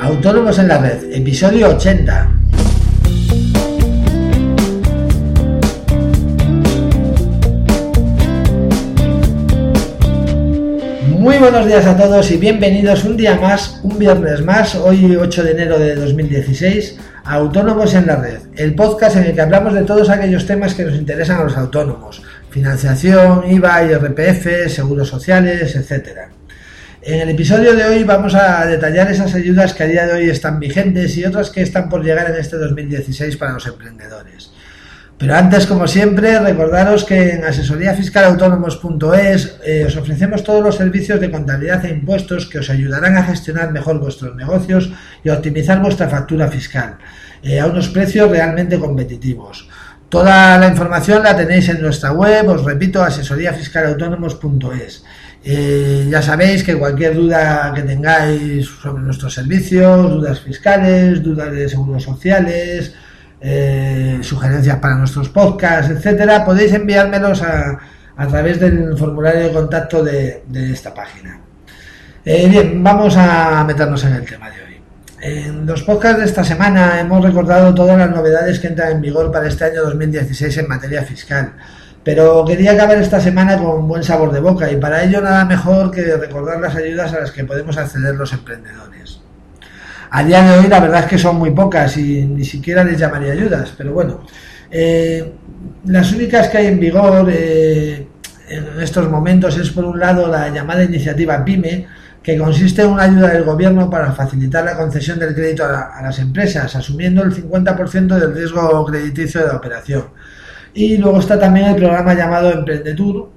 [0.00, 2.30] Autónomos en la Red, episodio 80.
[11.08, 15.42] Muy buenos días a todos y bienvenidos un día más, un viernes más, hoy 8
[15.42, 19.74] de enero de 2016, a Autónomos en la Red, el podcast en el que hablamos
[19.74, 25.74] de todos aquellos temas que nos interesan a los autónomos, financiación, IVA, IRPF, seguros sociales,
[25.74, 26.30] etcétera.
[27.08, 30.28] En el episodio de hoy vamos a detallar esas ayudas que a día de hoy
[30.28, 34.50] están vigentes y otras que están por llegar en este 2016 para los emprendedores.
[35.16, 41.30] Pero antes, como siempre, recordaros que en asesoríafiscalautónomos.es eh, os ofrecemos todos los servicios de
[41.30, 44.90] contabilidad e impuestos que os ayudarán a gestionar mejor vuestros negocios
[45.22, 46.98] y a optimizar vuestra factura fiscal
[47.40, 49.68] eh, a unos precios realmente competitivos.
[50.08, 55.04] Toda la información la tenéis en nuestra web, os repito, asesoríafiscalautónomos.es.
[55.48, 61.68] Eh, ya sabéis que cualquier duda que tengáis sobre nuestros servicios, dudas fiscales, dudas de
[61.68, 62.92] seguros sociales,
[63.40, 67.78] eh, sugerencias para nuestros podcasts, etcétera, podéis enviármelos a,
[68.28, 71.40] través del formulario de contacto de, esta página.
[72.24, 74.80] Eh, bien, vamos a meternos en el tema de hoy.
[75.20, 79.30] En los podcasts de esta semana hemos recordado todas las novedades que entran en vigor
[79.30, 81.52] para este año 2016 en materia fiscal.
[82.06, 85.90] Pero quería acabar esta semana con buen sabor de boca y para ello nada mejor
[85.90, 89.18] que recordar las ayudas a las que podemos acceder los emprendedores.
[90.10, 92.96] A día de hoy la verdad es que son muy pocas y ni siquiera les
[92.96, 94.20] llamaría ayudas, pero bueno,
[94.70, 95.32] eh,
[95.86, 98.06] las únicas que hay en vigor eh,
[98.50, 101.88] en estos momentos es por un lado la llamada iniciativa PYME,
[102.22, 106.02] que consiste en una ayuda del gobierno para facilitar la concesión del crédito a, a
[106.02, 110.04] las empresas, asumiendo el 50% del riesgo crediticio de la operación
[110.76, 113.30] y luego está también el programa llamado Emprendetur,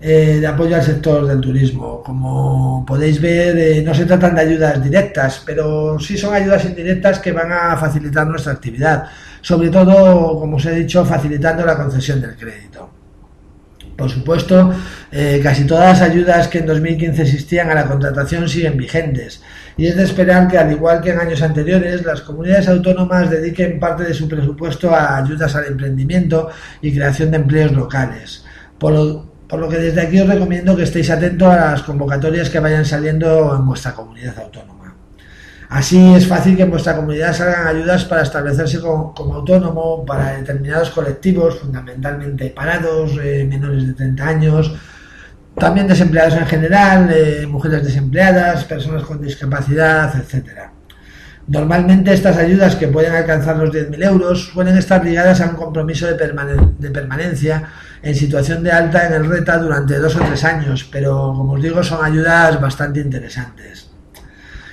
[0.00, 2.02] eh, de apoyo al sector del turismo.
[2.02, 7.18] Como podéis ver, eh, no se tratan de ayudas directas, pero sí son ayudas indirectas
[7.18, 9.04] que van a facilitar nuestra actividad,
[9.40, 12.95] sobre todo, como os he dicho, facilitando la concesión del crédito.
[13.96, 14.74] Por supuesto,
[15.10, 19.42] eh, casi todas las ayudas que en 2015 existían a la contratación siguen vigentes
[19.78, 23.78] y es de esperar que, al igual que en años anteriores, las comunidades autónomas dediquen
[23.78, 28.44] parte de su presupuesto a ayudas al emprendimiento y creación de empleos locales.
[28.78, 32.84] Por lo, que desde aquí os recomiendo que estéis atentos a las convocatorias que vayan
[32.84, 34.85] saliendo en vuestra comunidad autónoma.
[35.68, 40.90] Así es fácil que en vuestra comunidad salgan ayudas para establecerse como, autónomo para determinados
[40.90, 44.74] colectivos, fundamentalmente parados, eh, menores de 30 años,
[45.58, 50.72] también desempleados en general, eh, mujeres desempleadas, personas con discapacidad, etcétera.
[51.48, 56.06] Normalmente estas ayudas que pueden alcanzar los 10.000 euros suelen estar ligadas a un compromiso
[56.06, 57.64] de, de, permanencia
[58.02, 61.62] en situación de alta en el RETA durante dos o tres años, pero como os
[61.62, 63.85] digo son ayudas bastante interesantes.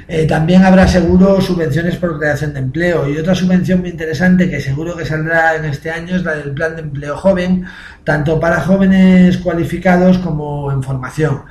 [0.07, 4.59] Eh, también habrá seguro subvenciones por creación de empleo y otra subvención muy interesante que
[4.59, 7.65] seguro que saldrá en este año es la del plan de empleo joven,
[8.03, 11.43] tanto para jóvenes cualificados como en formación,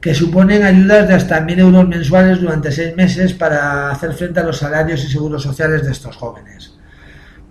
[0.00, 4.44] que suponen ayudas de hasta 1.000 euros mensuales durante seis meses para hacer frente a
[4.44, 6.74] los salarios y seguros sociales de estos jóvenes.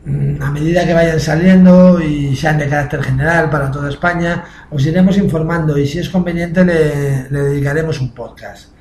[0.05, 4.85] Mm, a medida que vayan saliendo y sean de carácter general para toda España, os
[4.85, 8.72] iremos informando y si es conveniente le dedicaremos un podcast.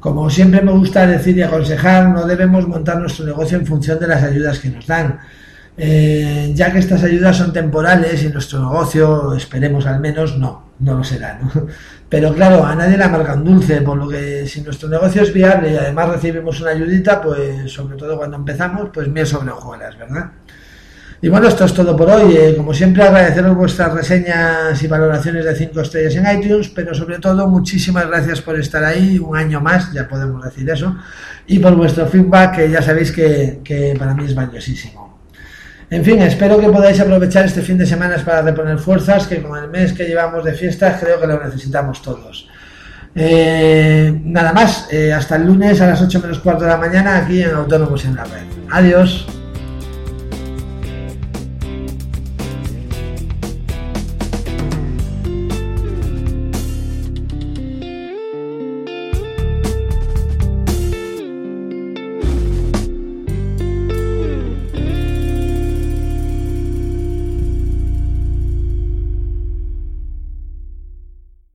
[0.00, 4.06] Como siempre me gusta decir y aconsejar, no debemos montar nuestro negocio en función de
[4.06, 5.18] las ayudas que nos dan,
[5.76, 10.94] eh, ya que estas ayudas son temporales y nuestro negocio, esperemos al menos, no, no
[10.94, 11.40] lo será.
[12.08, 15.32] Pero claro, a nadie le amarga un dulce, por lo que si nuestro negocio es
[15.32, 19.98] viable y además recibimos una ayudita, pues sobre todo cuando empezamos, pues miel sobre hojuelas,
[19.98, 20.30] ¿verdad?
[21.22, 22.36] Y bueno, esto es todo por hoy.
[22.36, 27.18] Eh, como siempre, agradeceros vuestras reseñas y valoraciones de 5 estrellas en iTunes, pero sobre
[27.18, 30.96] todo, muchísimas gracias por estar ahí un año más, ya podemos decir eso,
[31.46, 35.06] y por vuestro feedback, que ya sabéis que, que para mí es valiosísimo.
[35.88, 39.56] En fin, espero que podáis aprovechar este fin de semana para reponer fuerzas, que con
[39.56, 42.48] el mes que llevamos de fiestas creo que lo necesitamos todos.
[43.14, 47.16] Eh, nada más, eh, hasta el lunes a las 8 menos cuarto de la mañana
[47.16, 48.44] aquí en Autónomos en la Red.
[48.70, 49.26] Adiós.